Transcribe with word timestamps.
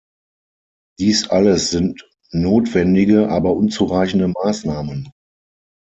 Dies 0.97 1.27
alles 1.29 1.69
sind 1.69 2.09
notwendige, 2.31 3.29
aber 3.29 3.53
unzureichende 3.55 4.29
Maßnahmen. 4.29 5.11